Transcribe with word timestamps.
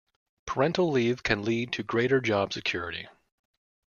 Parental 0.47 0.89
leave 0.89 1.21
can 1.21 1.43
lead 1.45 1.71
to 1.73 1.83
greater 1.83 2.19
job 2.19 2.51
security. 2.53 3.07